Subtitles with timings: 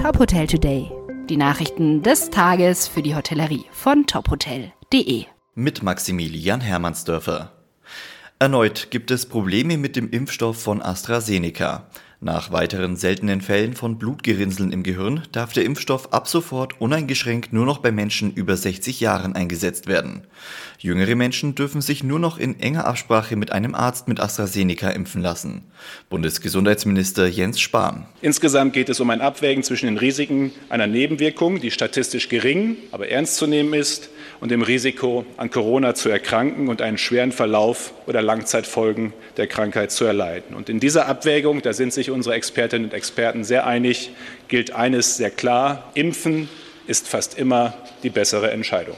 [0.00, 0.90] Top Hotel Today.
[1.28, 5.26] Die Nachrichten des Tages für die Hotellerie von tophotel.de.
[5.54, 7.52] Mit Maximilian Hermannsdörfer.
[8.38, 11.90] Erneut gibt es Probleme mit dem Impfstoff von AstraZeneca.
[12.22, 17.64] Nach weiteren seltenen Fällen von Blutgerinnseln im Gehirn darf der Impfstoff ab sofort uneingeschränkt nur
[17.64, 20.26] noch bei Menschen über 60 Jahren eingesetzt werden.
[20.78, 25.22] Jüngere Menschen dürfen sich nur noch in enger Absprache mit einem Arzt mit AstraZeneca impfen
[25.22, 25.62] lassen.
[26.10, 28.04] Bundesgesundheitsminister Jens Spahn.
[28.20, 33.08] Insgesamt geht es um ein Abwägen zwischen den Risiken einer Nebenwirkung, die statistisch gering, aber
[33.08, 37.92] ernst zu nehmen ist, und dem Risiko, an Corona zu erkranken und einen schweren Verlauf
[38.06, 40.56] oder Langzeitfolgen der Krankheit zu erleiden.
[40.56, 44.10] Und in dieser Abwägung, da sind sich unsere Expertinnen und Experten sehr einig,
[44.48, 46.48] gilt eines sehr klar, Impfen
[46.86, 48.96] ist fast immer die bessere Entscheidung.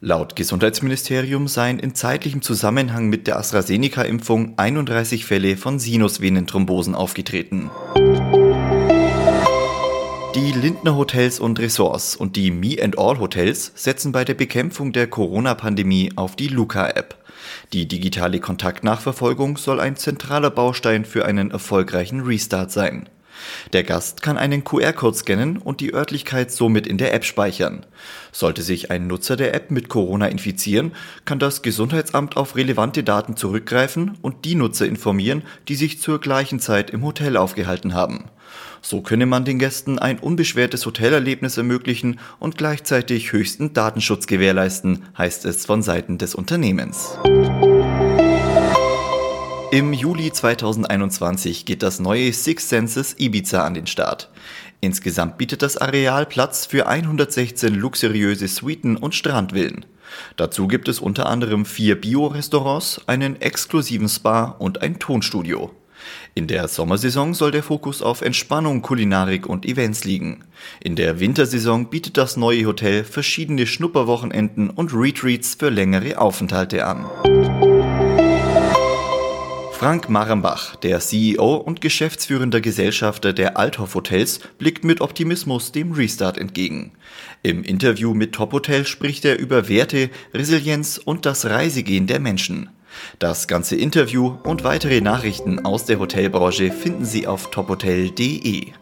[0.00, 7.70] Laut Gesundheitsministerium seien in zeitlichem Zusammenhang mit der AstraZeneca-Impfung 31 Fälle von Sinusvenenthrombosen aufgetreten.
[10.34, 14.92] Die Lindner Hotels und Ressorts und die Me and All Hotels setzen bei der Bekämpfung
[14.92, 17.14] der Corona-Pandemie auf die Luca-App.
[17.72, 23.08] Die digitale Kontaktnachverfolgung soll ein zentraler Baustein für einen erfolgreichen Restart sein.
[23.72, 27.86] Der Gast kann einen QR-Code scannen und die Örtlichkeit somit in der App speichern.
[28.32, 33.36] Sollte sich ein Nutzer der App mit Corona infizieren, kann das Gesundheitsamt auf relevante Daten
[33.36, 38.24] zurückgreifen und die Nutzer informieren, die sich zur gleichen Zeit im Hotel aufgehalten haben.
[38.82, 45.44] So könne man den Gästen ein unbeschwertes Hotelerlebnis ermöglichen und gleichzeitig höchsten Datenschutz gewährleisten, heißt
[45.46, 47.18] es von Seiten des Unternehmens.
[49.70, 54.30] Im Juli 2021 geht das neue Six Senses Ibiza an den Start.
[54.80, 59.86] Insgesamt bietet das Areal Platz für 116 luxuriöse Suiten und Strandvillen.
[60.36, 65.74] Dazu gibt es unter anderem vier Bio-Restaurants, einen exklusiven Spa und ein Tonstudio.
[66.34, 70.44] In der Sommersaison soll der Fokus auf Entspannung, Kulinarik und Events liegen.
[70.82, 77.04] In der Wintersaison bietet das neue Hotel verschiedene Schnupperwochenenden und Retreats für längere Aufenthalte an.
[79.84, 86.38] Frank Marenbach, der CEO und geschäftsführender Gesellschafter der Althoff Hotels, blickt mit Optimismus dem Restart
[86.38, 86.92] entgegen.
[87.42, 92.70] Im Interview mit Top Hotel spricht er über Werte, Resilienz und das Reisegehen der Menschen.
[93.18, 98.72] Das ganze Interview und weitere Nachrichten aus der Hotelbranche finden Sie auf tophotel.de.